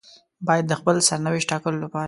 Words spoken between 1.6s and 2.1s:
لپاره.